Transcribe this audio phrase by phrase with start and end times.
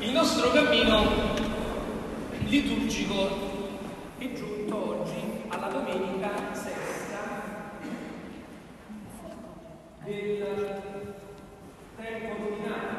[0.00, 1.34] Il nostro cammino
[2.46, 3.68] liturgico
[4.16, 7.42] è giunto oggi alla domenica sesta
[10.02, 10.82] del
[11.96, 12.98] tempo ordinario.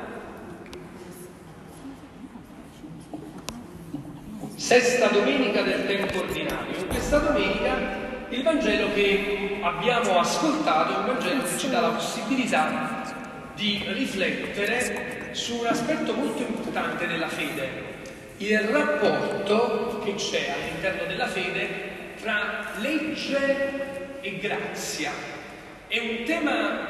[4.56, 6.78] Sesta domenica del tempo ordinario.
[6.78, 7.78] In questa domenica
[8.30, 13.20] il Vangelo che abbiamo ascoltato è un Vangelo che ci dà la possibilità
[13.62, 17.70] di riflettere su un aspetto molto importante della fede,
[18.38, 25.12] il rapporto che c'è all'interno della fede tra legge e grazia.
[25.86, 26.88] È un tema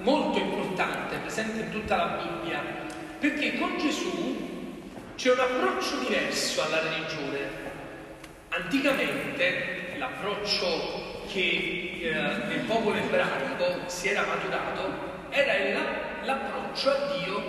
[0.00, 2.62] molto importante, presente in tutta la Bibbia,
[3.18, 4.72] perché con Gesù
[5.16, 7.64] c'è un approccio diverso alla religione.
[8.48, 15.52] Anticamente l'approccio che eh, nel popolo ebraico si era maturato era
[16.26, 17.42] l'approccio a Dio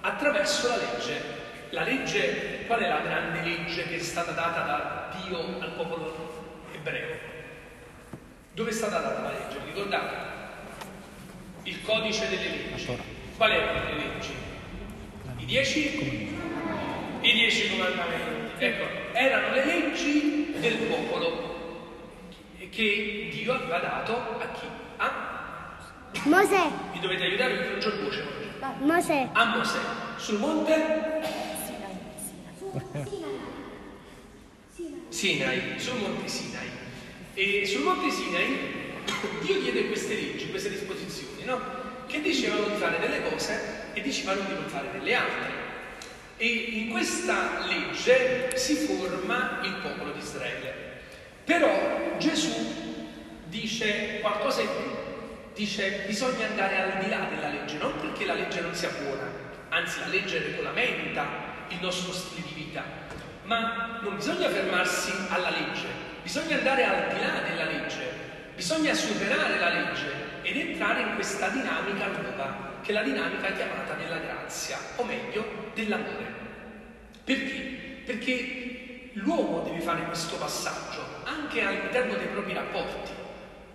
[0.00, 1.36] attraverso la legge.
[1.70, 6.66] La legge, qual è la grande legge che è stata data da Dio al popolo
[6.74, 7.16] ebreo?
[8.52, 9.58] Dove è stata data la legge?
[9.64, 10.16] Ricordate?
[11.62, 12.98] Il codice delle leggi.
[13.36, 14.34] Qual erano le leggi?
[15.36, 16.36] I dieci?
[17.20, 18.64] I dieci comandamenti.
[18.64, 21.56] Ecco, erano le leggi del popolo
[22.70, 24.77] che Dio aveva dato a chi?
[26.24, 26.70] Mosè.
[26.92, 28.84] Mi dovete aiutare perché non c'ho il voce oggi.
[28.84, 29.28] Mosè.
[29.32, 29.78] A Mosè.
[30.16, 31.26] Sul monte?
[35.08, 36.68] Sinai, sul monte Sinai.
[37.34, 38.78] E sul monte Sinai
[39.40, 41.60] Dio diede queste leggi, queste disposizioni, no?
[42.06, 45.66] Che dicevano di fare delle cose e dicevano di non fare delle altre.
[46.36, 50.86] E in questa legge si forma il popolo di Israele.
[51.44, 52.52] Però Gesù
[53.46, 54.97] dice qualcosa in più,
[55.58, 59.28] dice bisogna andare al di là della legge, non perché la legge non sia buona,
[59.70, 61.26] anzi la legge regolamenta
[61.66, 62.84] il nostro stile di vita,
[63.42, 65.88] ma non bisogna fermarsi alla legge,
[66.22, 68.04] bisogna andare al di là della legge,
[68.54, 73.94] bisogna superare la legge ed entrare in questa dinamica nuova, che è la dinamica chiamata
[73.94, 76.36] della grazia, o meglio dell'amore.
[77.24, 78.02] Perché?
[78.06, 83.26] Perché l'uomo deve fare questo passaggio anche all'interno dei propri rapporti.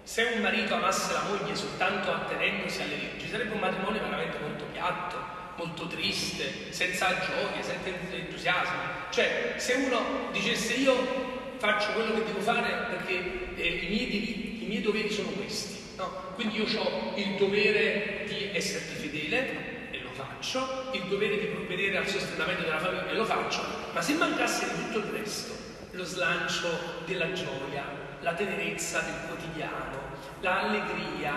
[0.03, 4.65] Se un marito amasse la moglie soltanto attenendosi alle leggi, sarebbe un matrimonio veramente molto
[4.65, 5.15] piatto,
[5.55, 8.79] molto triste, senza gioia, senza entusiasmo.
[9.11, 14.63] Cioè, se uno dicesse io faccio quello che devo fare perché eh, i, miei diritti,
[14.65, 16.33] i miei doveri sono questi, no?
[16.35, 21.95] quindi io ho il dovere di esserti fedele e lo faccio, il dovere di provvedere
[21.95, 23.61] al sostentamento della famiglia e lo faccio,
[23.93, 25.62] ma se mancasse tutto il resto,
[25.93, 27.83] lo slancio della gioia,
[28.21, 30.11] la tenerezza del quotidiano,
[30.41, 31.33] l'allegria.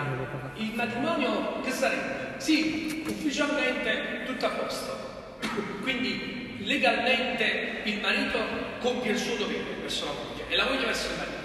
[0.55, 2.33] Il matrimonio che sarebbe?
[2.37, 5.37] Sì, ufficialmente tutto a posto.
[5.81, 8.39] Quindi legalmente il marito
[8.79, 11.35] compie il suo dovere verso la moglie e la moglie verso il marito.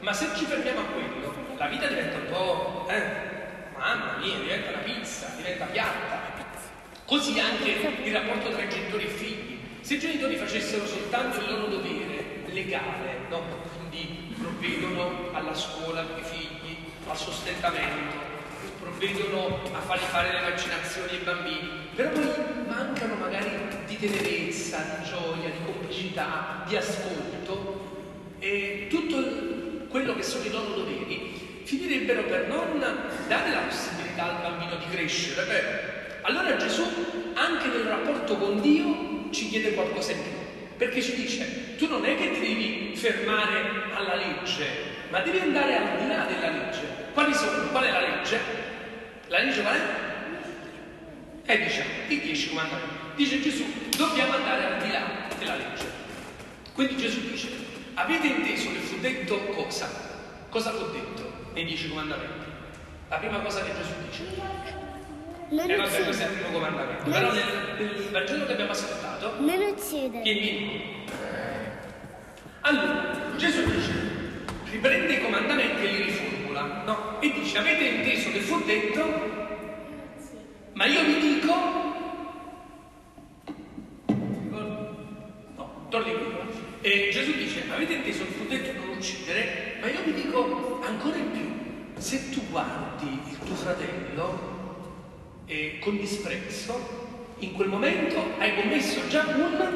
[0.00, 3.02] Ma se ci fermiamo a quello, la vita diventa un po', eh,
[3.76, 6.30] mamma mia, diventa una pizza, diventa piatta.
[7.04, 7.70] Così anche
[8.04, 9.60] il rapporto tra genitori e figli.
[9.82, 12.21] Se i genitori facessero soltanto il loro dovere,
[12.52, 13.42] legale, no?
[13.76, 16.76] quindi provvedono alla scuola dei figli,
[17.08, 18.16] al sostentamento,
[18.80, 22.24] provvedono a fargli fare le vaccinazioni ai bambini, però poi
[22.66, 23.50] mancano magari
[23.86, 27.90] di tenerezza, di gioia, di complicità, di ascolto
[28.38, 32.80] e tutto quello che sono i loro doveri finirebbero per non
[33.28, 35.46] dare la possibilità al bambino di crescere.
[35.46, 36.82] Beh, allora Gesù
[37.34, 40.41] anche nel rapporto con Dio ci chiede qualcosa in più
[40.82, 44.66] perché ci dice, tu non è che ti devi fermare alla legge,
[45.10, 46.80] ma devi andare al di là della legge.
[47.12, 47.68] Quali sono?
[47.68, 48.40] Qual è la legge?
[49.28, 49.80] La legge qual è?
[51.44, 52.94] E eh, diciamo, i dieci comandamenti.
[53.14, 53.64] Dice Gesù,
[53.96, 55.02] dobbiamo andare al di là
[55.38, 55.84] della legge.
[56.72, 57.48] Quindi Gesù dice,
[57.94, 59.88] avete inteso che fu detto cosa?
[60.48, 62.46] Cosa fu detto nei dieci comandamenti?
[63.08, 64.24] La prima cosa che Gesù dice,
[65.48, 67.08] e vabbè, questo è il primo comandamento.
[67.08, 67.44] Però nel,
[67.78, 69.01] nel Vangelo che abbiamo ascoltato.
[69.22, 70.20] Non uccide.
[70.20, 71.04] Vieni, vieni.
[72.62, 73.92] Allora, Gesù dice,
[74.68, 77.20] riprende i comandamenti e li riformula, no?
[77.20, 79.04] E dice, avete inteso che fu detto,
[80.72, 81.54] ma io vi dico,
[85.54, 86.26] no, torni qui.
[86.80, 91.16] E Gesù dice, avete inteso che fu detto non uccidere, ma io vi dico ancora
[91.16, 94.50] in più, se tu guardi il tuo fratello
[95.46, 97.10] eh, con disprezzo,
[97.42, 99.72] in quel momento hai commesso già un,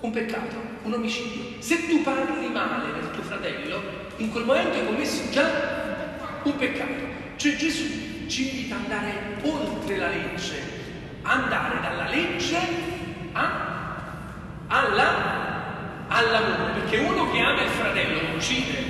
[0.00, 1.60] un, peccato, un omicidio.
[1.60, 3.80] Se tu parli male del tuo fratello,
[4.16, 7.12] in quel momento hai commesso già un peccato.
[7.36, 9.12] Cioè Gesù ci invita ad andare
[9.42, 10.62] oltre la legge,
[11.22, 12.58] andare dalla legge
[13.32, 14.04] a,
[14.68, 18.82] alla, all'amore, perché uno che ama il fratello lo uccide,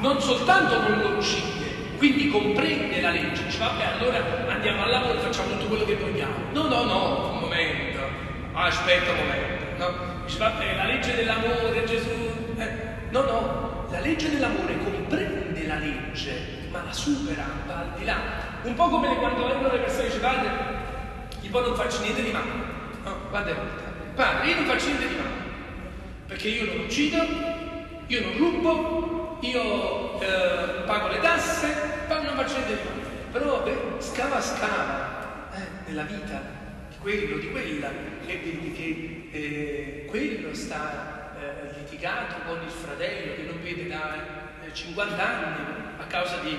[0.00, 1.57] non soltanto non lo uccide,
[1.98, 5.96] quindi comprende la legge, dice vabbè allora andiamo al lavoro e facciamo tutto quello che
[5.96, 6.34] vogliamo.
[6.52, 8.00] No, no, no, un momento,
[8.52, 10.24] aspetta un momento, no?
[10.24, 12.10] Dice vabbè la legge dell'amore, Gesù...
[12.56, 12.68] Eh,
[13.10, 18.16] no, no, la legge dell'amore comprende la legge, ma la supera, va al di là.
[18.62, 20.50] Un po' come quando vengono le persone e dice padre,
[21.40, 22.50] io non faccio niente di male.
[23.04, 23.54] No, guarda,
[24.14, 25.30] padre, io non faccio niente di male,
[26.26, 27.16] perché io non uccido,
[28.06, 28.97] io non rubo,
[29.40, 31.96] io eh, pago le tasse,
[32.48, 33.06] faccio niente di male.
[33.32, 36.40] Però beh, scava scava eh, nella vita
[36.88, 37.90] di quello, di quella,
[38.26, 44.36] e vedi che eh, quello sta eh, litigato con il fratello che non vede da
[44.72, 45.56] 50 anni
[45.98, 46.56] a causa di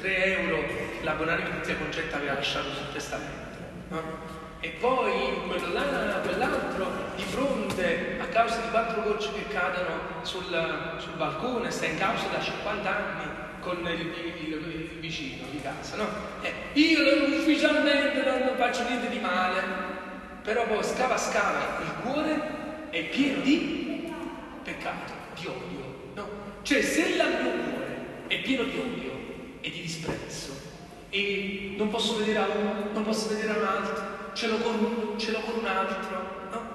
[0.00, 3.56] 3 euro che la Bonaventura Concetta aveva lasciato sul testamento.
[3.88, 4.34] No?
[4.60, 5.12] E poi
[5.46, 5.85] quello là,
[8.46, 10.44] causa di quattro gocce che cadono sul,
[10.98, 13.24] sul balcone, sta in causa da 50 anni
[13.60, 15.96] con il, il, il vicino di casa.
[15.96, 16.06] No?
[16.42, 19.62] Eh, io ufficialmente non faccio niente di male,
[20.42, 24.12] però poi scava scava, il cuore è pieno di
[24.62, 26.10] peccato, di odio.
[26.14, 26.28] No?
[26.62, 29.12] Cioè se il mio cuore è pieno di odio
[29.60, 30.54] e di disprezzo
[31.10, 34.04] e non posso vedere a uno, non posso vedere a un altro,
[34.34, 36.74] ce l'ho con, ce l'ho con un altro, no?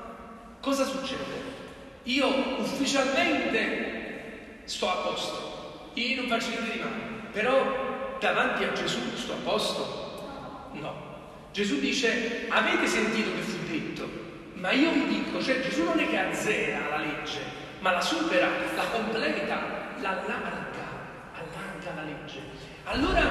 [0.59, 1.60] Cosa succede?
[2.03, 6.95] Io ufficialmente sto a posto, io non faccio niente di male,
[7.31, 10.69] però davanti a Gesù sto a posto?
[10.73, 11.09] No.
[11.51, 14.09] Gesù dice, avete sentito che fu detto,
[14.53, 17.39] ma io vi dico, cioè Gesù non è che azzera la legge,
[17.79, 19.59] ma la supera, la completa,
[19.99, 20.87] la allarga,
[21.33, 22.39] allarga la legge.
[22.85, 23.29] Allora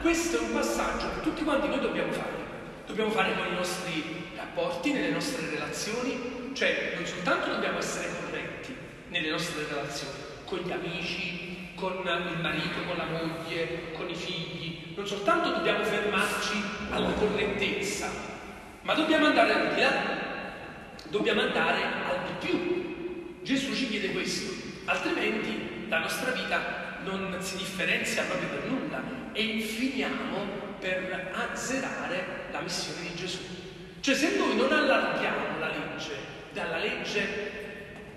[0.00, 2.40] questo è un passaggio che tutti quanti noi dobbiamo fare.
[2.86, 8.76] Dobbiamo fare con i nostri rapporti, nelle nostre relazioni, cioè non soltanto dobbiamo essere corretti
[9.08, 10.14] nelle nostre relazioni,
[10.44, 15.82] con gli amici, con il marito, con la moglie, con i figli, non soltanto dobbiamo
[15.84, 18.10] fermarci alla correttezza,
[18.82, 19.92] ma dobbiamo andare al di là,
[21.08, 23.40] dobbiamo andare al di più.
[23.42, 24.52] Gesù ci chiede questo,
[24.84, 29.02] altrimenti la nostra vita non si differenzia proprio per nulla
[29.32, 33.40] e finiamo per azzerare la missione di Gesù.
[34.00, 37.50] Cioè se noi non allarghiamo la legge dalla legge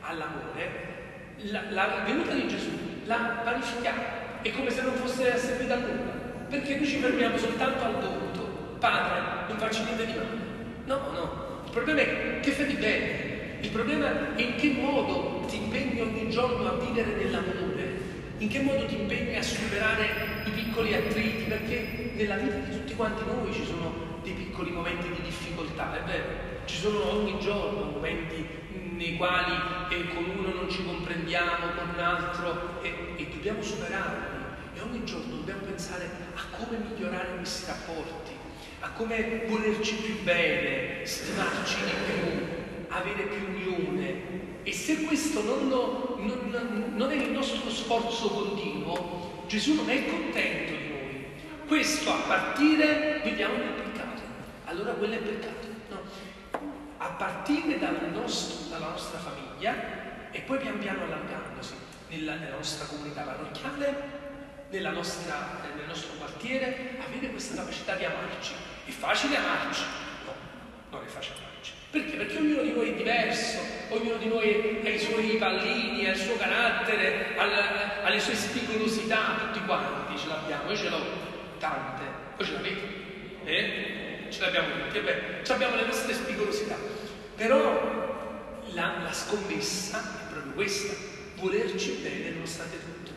[0.02, 0.94] all'amore,
[1.38, 2.70] la, la venuta di Gesù
[3.06, 4.02] la parifichiamo,
[4.42, 6.12] è come se non fosse servita a nulla,
[6.50, 8.78] perché noi ci fermiamo soltanto al dovuto.
[8.80, 10.44] Padre, non faccio niente di male.
[10.86, 15.46] No, no, il problema è che fai di bene, il problema è in che modo
[15.48, 20.08] ti impegni ogni giorno a vivere nell'amore, in che modo ti impegni a superare
[20.46, 25.08] i piccoli attriti, perché nella vita di tutti quanti noi ci sono dei piccoli momenti
[25.10, 26.55] di difficoltà, è vero?
[26.66, 28.44] Ci sono ogni giorno momenti
[28.96, 29.54] nei quali
[29.90, 34.44] eh, con uno non ci comprendiamo, con un altro e, e dobbiamo superarli.
[34.74, 38.32] E ogni giorno dobbiamo pensare a come migliorare questi rapporti,
[38.80, 44.64] a come volerci più bene, stimarci di più, avere più unione.
[44.64, 50.10] E se questo non, lo, non, non è il nostro sforzo continuo, Gesù non è
[50.10, 51.26] contento di noi.
[51.68, 54.22] Questo a partire, vediamo nel peccato.
[54.66, 55.65] Allora quello è peccato.
[57.18, 59.74] Partire dal nostro, dalla nostra famiglia
[60.32, 61.74] e poi pian piano allargandosi
[62.10, 63.96] nella, nella nostra comunità parrocchiale,
[64.70, 68.54] nella nostra, nel nostro quartiere, avere questa capacità di amarci.
[68.86, 69.84] È facile amarci?
[70.26, 70.34] No,
[70.90, 71.72] non è facile amarci.
[71.90, 72.18] Perché?
[72.18, 76.18] Perché ognuno di noi è diverso, ognuno di noi ha i suoi pallini, ha il
[76.18, 81.02] suo carattere, ha, ha le sue spigolosità, tutti quanti ce l'abbiamo, io ce l'ho
[81.60, 82.04] tante,
[82.36, 83.04] voi ce l'avete?
[83.46, 84.28] Eh?
[84.30, 86.76] Ce l'abbiamo tutti, beh, abbiamo le nostre spigolosità.
[87.36, 90.94] Però la, la scommessa è proprio questa,
[91.36, 93.12] volerci bene nonostante tutto,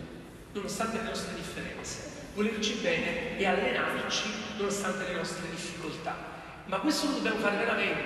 [0.53, 2.01] nonostante le nostre differenze,
[2.35, 6.17] volerci bene e allenarci nonostante le nostre difficoltà.
[6.67, 8.03] Ma questo lo dobbiamo fare veramente,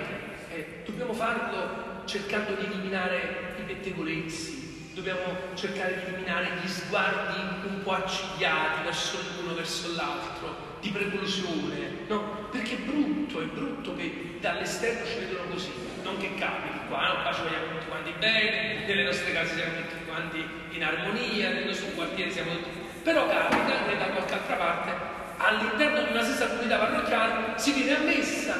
[0.49, 4.62] eh, dobbiamo farlo cercando di eliminare i pettegolezzi,
[4.93, 5.21] dobbiamo
[5.55, 12.47] cercare di eliminare gli sguardi un po' accigliati verso l'uno, verso l'altro, di preclusione, no?
[12.51, 15.71] Perché è brutto, è brutto che dall'esterno ci vedono così,
[16.03, 17.21] non che capiti qua, no?
[17.21, 21.65] qua ci vogliamo tutti quanti bene, nelle nostre case siamo tutti quanti in armonia, nel
[21.65, 22.81] nostro quartiere siamo tutti...
[23.03, 24.91] Però capita che da qualche altra parte,
[25.37, 28.55] all'interno di una stessa comunità parrocchiale, si viene a messa,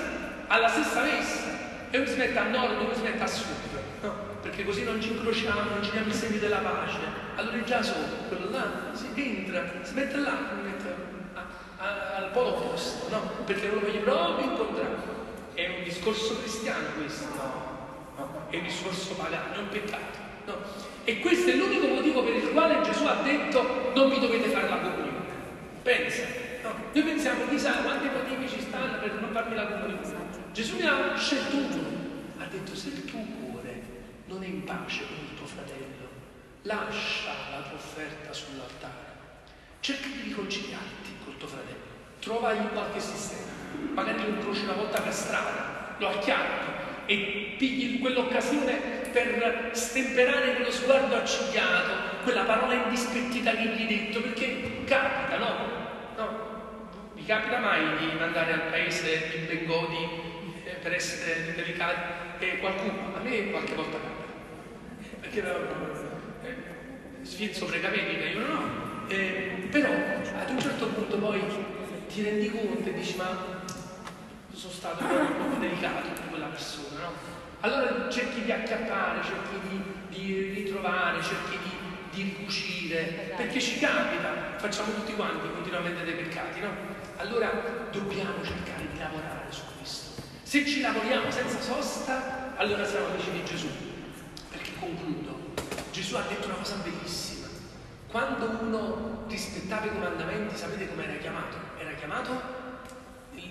[0.48, 1.52] alla stessa messa,
[1.92, 3.73] e uno si mette a nord uno si mette a sud?
[4.44, 7.00] Perché così non ci incrociamo, non ci diamo i segni della pace.
[7.36, 10.96] Allora è già sopra, quello là, si entra, si mette là, si mette
[11.34, 11.42] a,
[11.78, 13.22] a, al polo opposto, no?
[13.46, 15.12] Perché non lo voglio proprio incontrare.
[15.54, 18.48] È un discorso cristiano questo, no?
[18.50, 20.18] è un discorso pagano, è un peccato.
[20.46, 20.56] No?
[21.06, 24.68] E questo è l'unico motivo per il quale Gesù ha detto non vi dovete fare
[24.68, 25.26] la comunione.
[25.84, 26.24] Pensa,
[26.64, 26.74] no?
[26.92, 30.02] Noi pensiamo chissà quanti motivi ci stanno per non farmi la comunione.
[30.52, 32.02] Gesù ne ha scelto uno.
[32.40, 33.43] Ha detto se il tuo cuore
[34.34, 36.10] non è in pace con il tuo fratello,
[36.64, 39.12] lascia la tua offerta sull'altare.
[39.80, 41.92] Cerca di riconciliarti col tuo fratello.
[42.20, 43.52] Trovagli qualche sistema.
[43.94, 46.72] Magari lo incroci una volta per strada, lo acchiappi
[47.06, 54.22] e pigli quell'occasione per stemperare quello sguardo accigliato, quella parola indispettita che gli hai detto,
[54.22, 55.56] perché capita, no?
[56.16, 56.52] no?
[57.14, 60.08] Vi capita mai di mandare al paese in Bengodi
[60.64, 63.16] eh, per essere delicati e qualcuno?
[63.16, 64.23] A me qualche volta capita,
[65.34, 65.42] perché
[66.44, 68.82] eh, sfizzo precavedica, io no.
[69.08, 71.42] Eh, però ad un certo punto poi
[72.08, 73.62] ti rendi conto e dici ma
[74.54, 77.12] sono stato un po' delicato con quella persona, no?
[77.62, 81.70] Allora cerchi di acchiappare, cerchi di, di ritrovare, cerchi di,
[82.12, 86.70] di ricucire, perché ci capita, facciamo tutti quanti continuamente dei peccati, no?
[87.18, 90.22] Allora dobbiamo cercare di lavorare su questo.
[90.44, 93.93] Se ci lavoriamo senza sosta, allora siamo amici di Gesù.
[94.84, 95.54] Concludo,
[95.92, 97.48] Gesù ha detto una cosa bellissima.
[98.10, 101.56] Quando uno rispettava i comandamenti, sapete come era chiamato?
[101.80, 102.62] Era chiamato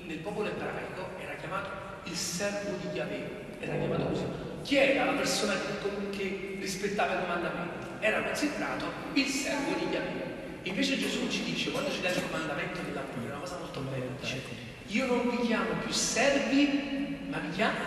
[0.04, 1.70] nel popolo ebraico era chiamato
[2.04, 4.24] il servo di Yahweh, era chiamato così.
[4.62, 7.86] Chi era la persona che, che rispettava i comandamenti?
[8.00, 8.84] Era considerato
[9.14, 10.30] il servo di Yahweh.
[10.64, 14.40] Invece Gesù ci dice, quando ci dà il comandamento dell'amore, una cosa molto bella, dice,
[14.86, 17.78] io non vi chiamo più servi, ma vi chiamo,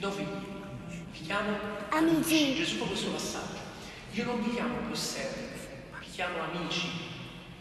[0.00, 0.55] no figli,
[1.18, 1.56] vi chiamo
[1.90, 2.54] amici.
[2.56, 3.64] Gesù fa questo passaggio.
[4.12, 5.44] Io non vi chiamo più servi,
[5.90, 6.88] ma vi chiamo amici.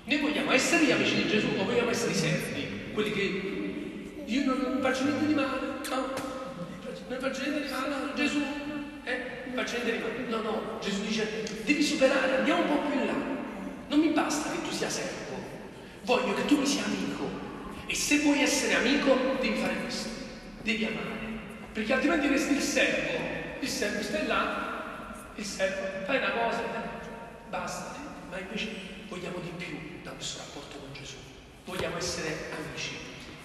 [0.05, 2.67] Noi vogliamo essere gli amici di Gesù o vogliamo essere i servi?
[2.93, 5.59] Quelli che io non faccio niente di male,
[5.89, 6.13] no?
[7.07, 8.41] Non faccio niente di male, Gesù,
[9.03, 9.19] eh?
[9.53, 10.29] Faccio niente di male.
[10.29, 13.13] No, no, Gesù dice, devi superare, andiamo un po' più in là.
[13.87, 15.37] Non mi basta che tu sia servo,
[16.03, 17.43] voglio che tu mi sia amico.
[17.87, 20.09] E se vuoi essere amico, devi fare questo,
[20.61, 21.13] devi amare.
[21.73, 23.24] Perché altrimenti resti il servo.
[23.65, 26.61] Il servo là, il servo, fai una cosa,
[27.49, 27.95] basta.
[28.29, 28.69] Ma invece
[29.07, 31.15] vogliamo di più da questo rapporto con Gesù.
[31.65, 32.95] Vogliamo essere amici.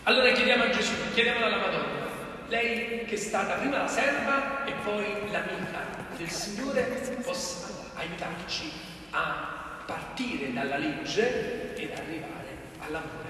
[0.02, 2.06] Allora chiediamo a Gesù, chiediamo alla Madonna,
[2.48, 5.86] lei che è stata prima la serva e poi l'amica
[6.18, 6.82] del Signore,
[7.22, 8.70] possa aiutarci
[9.12, 13.28] a partire dalla legge ed arrivare all'amore.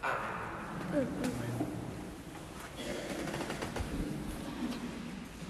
[0.00, 1.31] Amen.